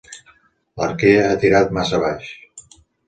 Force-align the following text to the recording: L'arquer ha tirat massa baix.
L'arquer 0.83 1.11
ha 1.25 1.37
tirat 1.43 1.77
massa 1.79 2.01
baix. 2.07 2.33